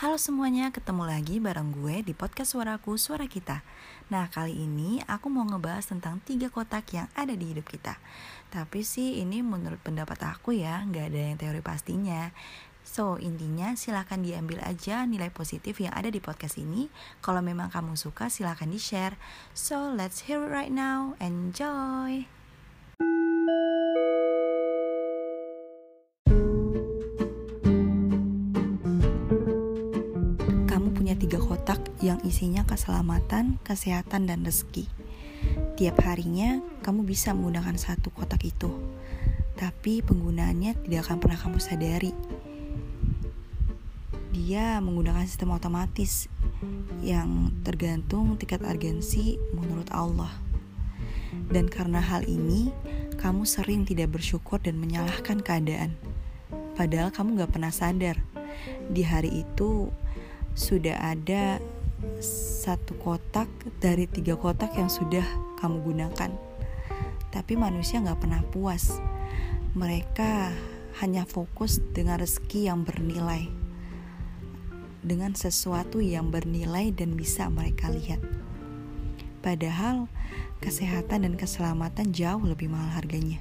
[0.00, 3.60] Halo semuanya, ketemu lagi bareng gue di podcast Suaraku, Suara Kita.
[4.08, 8.00] Nah, kali ini aku mau ngebahas tentang tiga kotak yang ada di hidup kita.
[8.48, 12.32] Tapi sih ini menurut pendapat aku ya, nggak ada yang teori pastinya.
[12.80, 16.88] So, intinya silahkan diambil aja nilai positif yang ada di podcast ini.
[17.20, 19.20] Kalau memang kamu suka, silahkan di-share.
[19.52, 21.12] So, let's hear it right now.
[21.20, 22.39] Enjoy!
[32.40, 34.88] Isinya keselamatan, kesehatan, dan rezeki.
[35.76, 38.72] Tiap harinya, kamu bisa menggunakan satu kotak itu,
[39.60, 42.16] tapi penggunaannya tidak akan pernah kamu sadari.
[44.32, 46.32] Dia menggunakan sistem otomatis
[47.04, 50.32] yang tergantung tingkat urgensi menurut Allah.
[51.52, 52.72] Dan karena hal ini,
[53.20, 55.92] kamu sering tidak bersyukur dan menyalahkan keadaan.
[56.72, 58.16] Padahal kamu gak pernah sadar,
[58.88, 59.92] di hari itu
[60.56, 61.60] sudah ada
[62.20, 63.48] satu kotak
[63.80, 65.24] dari tiga kotak yang sudah
[65.60, 66.30] kamu gunakan.
[67.30, 68.98] Tapi manusia nggak pernah puas.
[69.76, 70.50] Mereka
[71.04, 73.46] hanya fokus dengan rezeki yang bernilai,
[75.00, 78.18] dengan sesuatu yang bernilai dan bisa mereka lihat.
[79.40, 80.10] Padahal
[80.60, 83.38] kesehatan dan keselamatan jauh lebih mahal harganya.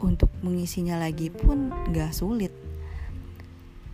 [0.00, 2.54] Untuk mengisinya lagi pun gak sulit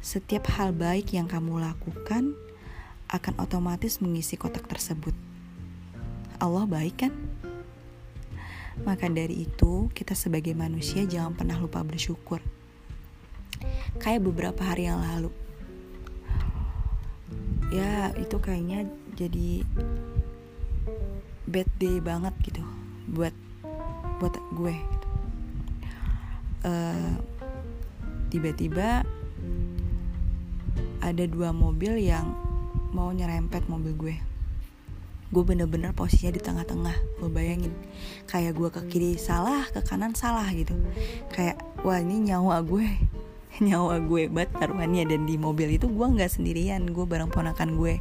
[0.07, 2.39] setiap hal baik yang kamu lakukan
[3.07, 5.15] akan otomatis mengisi kotak tersebut.
[6.43, 7.13] Allah baik kan?
[8.85, 12.45] Maka dari itu, kita sebagai manusia jangan pernah lupa bersyukur.
[13.97, 15.33] Kayak beberapa hari yang lalu.
[17.73, 18.85] Ya, itu kayaknya
[19.17, 19.65] jadi
[21.49, 22.63] bad day banget gitu
[23.11, 23.33] buat
[24.21, 25.09] buat gue gitu.
[26.67, 27.15] Uh,
[28.29, 29.07] tiba-tiba
[31.01, 32.35] ada dua mobil yang
[32.97, 34.15] mau nyerempet mobil gue.
[35.29, 37.21] Gue bener-bener posisinya di tengah-tengah.
[37.21, 37.77] Lo bayangin
[38.25, 40.73] kayak gue ke kiri salah ke kanan salah gitu.
[41.29, 42.89] Kayak wah ini nyawa gue.
[43.57, 46.89] Nyawa gue banget taruhannya dan di mobil itu gue nggak sendirian.
[46.89, 48.01] Gue bareng ponakan gue.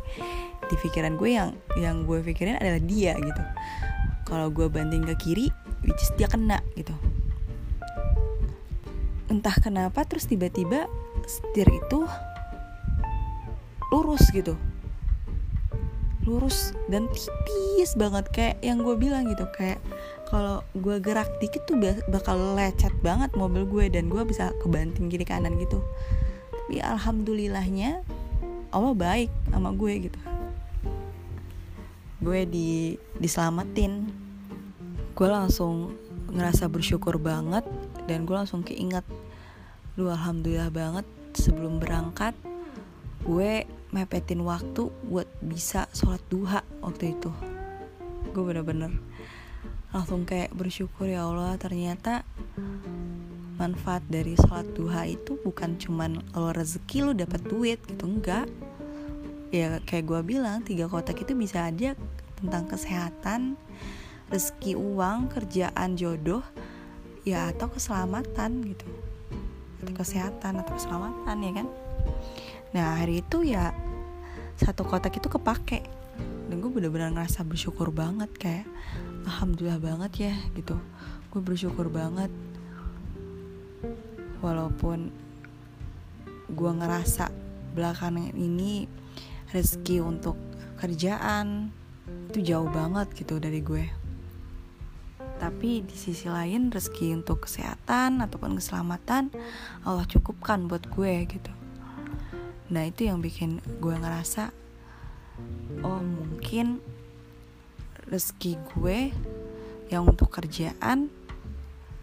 [0.72, 3.44] Di pikiran gue yang yang gue pikirin adalah dia gitu.
[4.23, 5.51] Kalau gue banting ke kiri
[5.84, 6.95] which is dia kena gitu.
[9.28, 10.88] Entah kenapa terus tiba-tiba
[11.25, 12.05] setir itu
[13.89, 14.59] lurus gitu
[16.25, 19.78] lurus dan tipis banget kayak yang gue bilang gitu kayak
[20.25, 21.78] kalau gue gerak dikit tuh
[22.09, 25.85] bakal lecet banget mobil gue dan gue bisa kebanting kiri kanan gitu.
[26.50, 28.02] Tapi alhamdulillahnya
[28.74, 30.19] Allah baik sama gue gitu.
[32.25, 34.09] Gue di diselamatin.
[35.14, 35.94] Gue langsung
[36.34, 37.64] ngerasa bersyukur banget
[38.09, 39.06] dan gue langsung keinget
[39.96, 42.35] lu alhamdulillah banget sebelum berangkat
[43.24, 43.64] gue
[43.95, 47.31] mepetin waktu buat bisa sholat duha waktu itu.
[48.35, 48.91] Gue bener-bener
[49.95, 52.28] langsung kayak bersyukur ya Allah ternyata
[53.55, 58.03] manfaat dari sholat duha itu bukan cuman lo rezeki lo dapat duit gitu.
[58.03, 58.51] Enggak.
[59.55, 61.95] Ya kayak gue bilang tiga kotak itu bisa aja
[62.35, 63.55] tentang kesehatan
[64.28, 66.44] rezeki uang kerjaan jodoh
[67.23, 68.88] ya atau keselamatan gitu.
[69.79, 71.67] Atau kesehatan atau keselamatan ya kan?
[72.75, 73.72] Nah hari itu ya
[74.55, 75.83] satu kotak itu kepake.
[76.47, 78.67] Dan gue bener-bener ngerasa bersyukur banget kayak
[79.27, 80.79] alhamdulillah banget ya gitu.
[81.33, 82.31] Gue bersyukur banget.
[84.39, 85.11] Walaupun
[86.45, 87.33] gue ngerasa
[87.75, 88.88] belakangan ini
[89.51, 90.39] rezeki untuk
[90.79, 91.73] kerjaan
[92.31, 93.85] itu jauh banget gitu dari gue.
[95.35, 99.35] Tapi di sisi lain rezeki untuk kesehatan ataupun keselamatan
[99.83, 101.65] Allah cukupkan buat gue gitu
[102.66, 104.50] nah itu yang bikin gue ngerasa
[105.86, 106.81] oh mungkin
[108.09, 109.12] rezeki gue
[109.90, 111.09] yang untuk kerjaan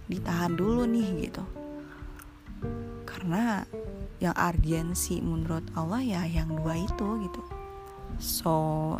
[0.07, 1.45] ditahan dulu nih gitu.
[3.07, 3.67] Karena
[4.23, 7.43] yang urgensi menurut Allah ya yang dua itu gitu.
[8.19, 8.55] So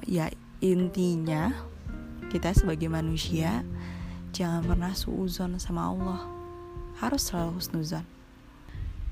[0.07, 0.31] ya
[0.63, 1.53] intinya
[2.31, 3.67] kita sebagai manusia
[4.33, 6.21] jangan pernah suuzon sama Allah.
[7.03, 8.07] Harus selalu husnuzon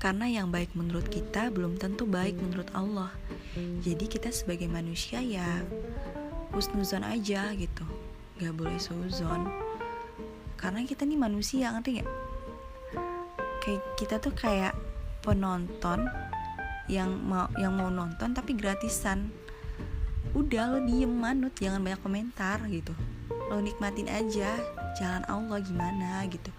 [0.01, 3.13] karena yang baik menurut kita belum tentu baik menurut Allah.
[3.85, 5.61] Jadi kita sebagai manusia ya
[6.57, 7.85] husnuzon aja gitu.
[8.41, 9.45] Gak boleh suzon.
[10.57, 12.09] Karena kita nih manusia, ngerti gak?
[13.61, 14.73] Kayak kita tuh kayak
[15.21, 16.09] penonton
[16.89, 19.29] yang mau yang mau nonton tapi gratisan.
[20.33, 22.97] Udah lo diem manut, jangan banyak komentar gitu.
[23.53, 24.57] Lo nikmatin aja
[24.97, 26.49] jalan Allah gimana gitu.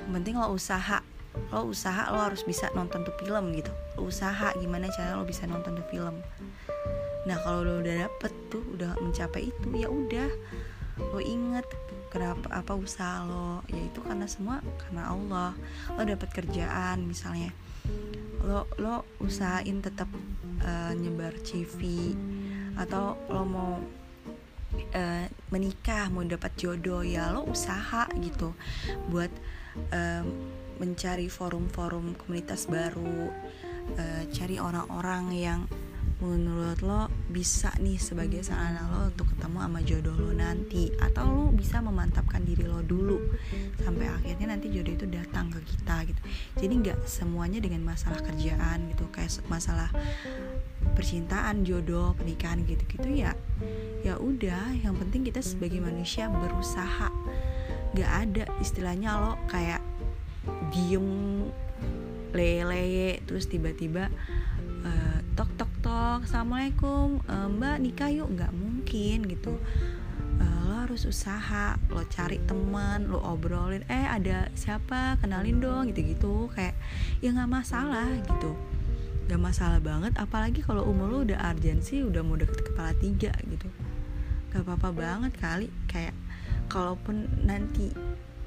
[0.00, 1.04] Yang penting lo usaha
[1.50, 3.72] lo usaha lo harus bisa nonton tuh film gitu.
[3.96, 6.20] Lo usaha gimana cara lo bisa nonton tuh film.
[7.24, 10.30] Nah kalau lo udah dapet tuh udah mencapai itu ya udah.
[10.98, 11.64] Lo inget
[12.08, 13.64] kenapa apa usaha lo.
[13.68, 15.52] Ya itu karena semua karena Allah.
[15.96, 17.52] Lo dapat kerjaan misalnya.
[18.44, 20.08] Lo lo usahain tetap
[20.62, 22.12] uh, nyebar CV
[22.78, 23.72] atau lo mau
[24.94, 28.54] uh, menikah mau dapat jodoh ya lo usaha gitu.
[29.10, 29.32] Buat
[29.90, 30.22] uh,
[30.78, 33.30] mencari forum-forum komunitas baru
[33.98, 35.60] uh, cari orang-orang yang
[36.18, 40.90] menurut lo bisa nih sebagai sarana lo untuk ketemu sama jodoh lo nanti.
[40.98, 43.22] Atau lo bisa memantapkan diri lo dulu
[43.78, 46.20] sampai akhirnya nanti jodoh itu datang ke kita gitu.
[46.58, 49.06] Jadi nggak semuanya dengan masalah kerjaan gitu.
[49.14, 49.94] Kayak masalah
[50.98, 53.38] percintaan jodoh pernikahan gitu-gitu ya
[54.02, 54.74] ya udah.
[54.74, 57.14] Yang penting kita sebagai manusia berusaha.
[57.94, 59.87] Nggak ada istilahnya lo kayak
[60.70, 61.48] diem
[62.32, 64.12] lele terus tiba-tiba
[64.84, 68.28] uh, tok tok tok assalamualaikum uh, mbak nikah yuk?
[68.28, 69.56] Nggak mungkin gitu.
[70.38, 73.82] Uh, lo harus usaha lo cari teman lo obrolin.
[73.88, 75.16] Eh ada siapa?
[75.18, 76.76] Kenalin dong gitu gitu kayak
[77.24, 78.52] ya nggak masalah gitu.
[79.28, 83.68] Nggak masalah banget apalagi kalau umur lo udah urgensi udah mau deket kepala tiga gitu.
[84.48, 86.16] Gak apa-apa banget kali kayak
[86.72, 87.92] kalaupun nanti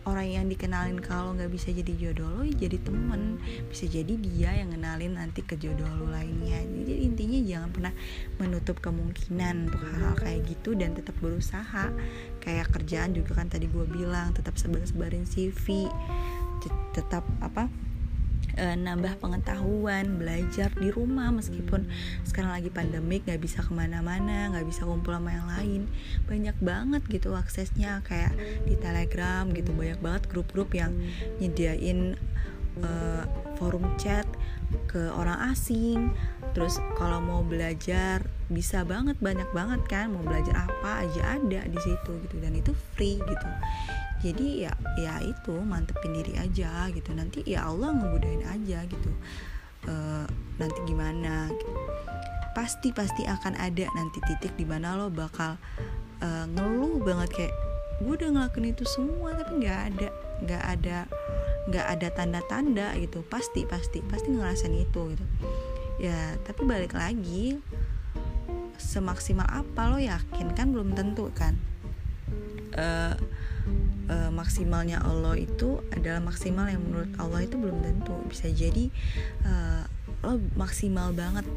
[0.06, 3.38] orang yang dikenalin kalau nggak bisa jadi jodoh lo ya jadi temen.
[3.70, 6.62] Bisa jadi dia yang kenalin nanti ke jodoh lo lainnya.
[6.62, 7.94] Jadi intinya jangan pernah
[8.42, 11.94] menutup kemungkinan untuk hal-hal kayak gitu dan tetap berusaha.
[12.42, 15.90] Kayak kerjaan juga kan tadi gue bilang tetap sebar-sebarin CV
[16.94, 17.66] tetap apa
[18.62, 21.90] e, nambah pengetahuan belajar di rumah meskipun
[22.22, 25.82] sekarang lagi pandemik nggak bisa ke mana-mana nggak bisa kumpul sama yang lain.
[26.30, 28.38] Banyak banget gitu aksesnya kayak
[28.70, 29.74] di telegram gitu.
[29.74, 30.94] Banyak banget grup-grup yang
[31.42, 32.14] nyediain
[32.78, 32.92] e,
[33.58, 34.30] forum chat
[34.86, 36.14] ke orang asing.
[36.54, 38.22] Terus kalau mau belajar
[38.52, 40.14] bisa banget banyak banget kan.
[40.14, 42.38] Mau belajar apa aja ada di situ gitu.
[42.38, 43.50] Dan itu free gitu
[44.22, 47.10] jadi ya ya itu mantepin diri aja gitu.
[47.12, 49.12] Nanti ya Allah ngebudain aja gitu.
[49.90, 49.94] E,
[50.62, 51.50] nanti gimana?
[52.54, 55.58] Pasti pasti akan ada nanti titik di mana lo bakal
[56.22, 57.54] e, ngeluh banget kayak
[58.02, 60.10] gue udah ngelakuin itu semua tapi nggak ada
[60.42, 60.98] nggak ada
[61.70, 63.26] nggak ada tanda-tanda gitu.
[63.26, 65.26] Pasti pasti pasti ngerasain itu gitu.
[65.98, 67.58] Ya tapi balik lagi
[68.78, 70.54] semaksimal apa lo yakin?
[70.54, 71.58] Kan belum tentu kan?
[72.72, 73.14] Uh,
[74.12, 78.14] uh, maksimalnya Allah itu adalah maksimal yang menurut Allah itu belum tentu.
[78.28, 78.92] Bisa jadi
[79.48, 79.84] uh,
[80.28, 81.48] lo maksimal banget.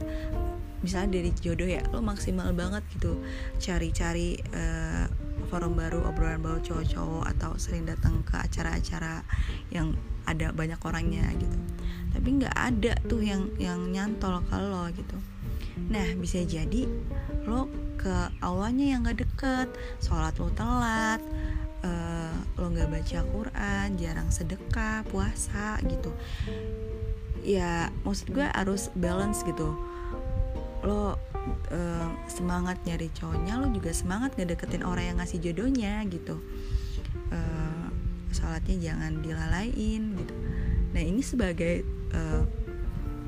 [0.80, 3.18] Misalnya dari jodoh ya lo maksimal banget gitu.
[3.58, 5.10] Cari-cari uh,
[5.50, 9.26] forum baru obrolan baru cowok-cowok atau sering datang ke acara-acara
[9.74, 9.92] yang
[10.24, 11.58] ada banyak orangnya gitu.
[12.14, 15.18] Tapi nggak ada tuh yang yang nyantol kalau gitu.
[15.90, 16.86] Nah bisa jadi
[17.44, 17.66] lo
[17.98, 19.68] ke awalnya yang nggak deket
[19.98, 21.20] sholat lo telat
[22.54, 26.14] lo nggak baca Quran jarang sedekah puasa gitu.
[27.44, 29.76] Ya maksud gue harus balance gitu.
[30.84, 36.40] Lo uh, semangat nyari cowoknya lo juga semangat ngedeketin orang yang ngasih jodohnya gitu.
[37.28, 37.88] Uh,
[38.32, 40.34] sholatnya jangan dilalain gitu.
[40.94, 42.42] Nah ini sebagai uh,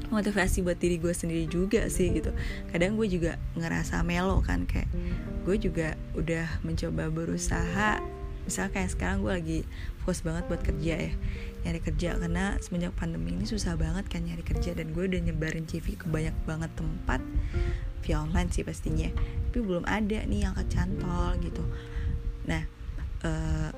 [0.06, 2.30] motivasi buat diri gue sendiri juga sih gitu.
[2.70, 4.86] Kadang gue juga ngerasa melo kan kayak
[5.46, 7.98] gue juga udah mencoba berusaha
[8.46, 9.58] misalnya kayak sekarang gue lagi
[10.00, 11.12] fokus banget buat kerja ya
[11.66, 12.14] nyari kerja.
[12.16, 16.06] Karena semenjak pandemi ini susah banget kan nyari kerja dan gue udah nyebarin CV ke
[16.06, 17.20] banyak banget tempat
[18.06, 19.10] via online sih pastinya.
[19.50, 21.66] Tapi belum ada nih yang kecantol gitu.
[22.46, 22.62] Nah
[23.26, 23.70] uh,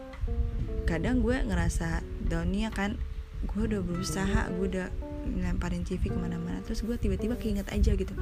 [0.85, 3.01] kadang gue ngerasa downnya kan
[3.45, 4.89] gue udah berusaha gue udah
[5.29, 8.15] ngelemparin TV ke mana-mana terus gue tiba-tiba keinget aja gitu.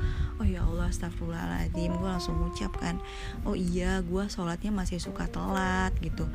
[0.42, 2.98] Oh ya Allah astagfirullahaladzim gue langsung ngucap kan
[3.46, 6.26] oh iya gue sholatnya masih suka telat gitu.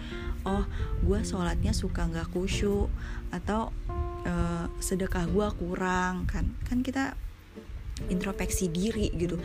[0.47, 0.63] Oh
[1.03, 2.87] gue sholatnya suka nggak kusyuk
[3.29, 3.69] atau
[4.25, 6.49] uh, sedekah gue kurang kan.
[6.65, 7.13] Kan kita
[8.09, 9.37] introspeksi diri gitu.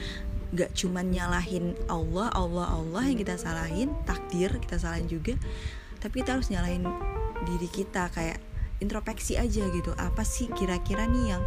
[0.54, 5.34] Gak cuman nyalahin Allah Allah Allah yang kita salahin takdir kita salahin juga
[6.06, 6.86] tapi kita harus nyalahin
[7.50, 8.38] diri kita kayak
[8.80, 9.90] introspeksi aja gitu.
[9.96, 11.42] Apa sih kira-kira nih yang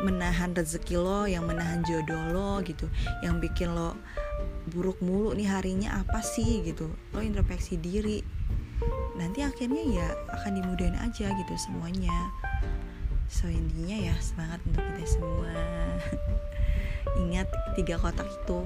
[0.00, 2.88] menahan rezeki lo yang menahan jodoh lo gitu?
[3.20, 3.96] Yang bikin lo
[4.72, 6.88] buruk mulu nih harinya apa sih gitu?
[7.12, 8.24] Lo introspeksi diri.
[9.16, 10.08] Nanti akhirnya ya
[10.40, 12.32] akan dimudahin aja gitu semuanya.
[13.28, 15.52] So intinya ya semangat untuk kita semua.
[17.28, 18.64] Ingat tiga kotak itu.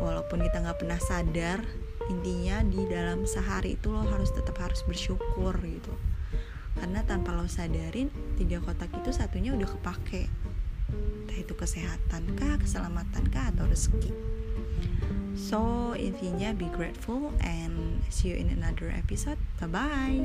[0.00, 1.62] Walaupun kita nggak pernah sadar
[2.10, 5.94] intinya di dalam sehari itu lo harus tetap harus bersyukur gitu
[6.78, 8.08] karena tanpa lo sadarin
[8.40, 10.32] tiga kotak itu satunya udah kepake
[11.32, 14.12] entah itu kesehatan kah, keselamatan kah, atau rezeki.
[15.32, 15.60] So
[15.96, 19.40] intinya be grateful and see you in another episode.
[19.56, 20.20] Bye bye.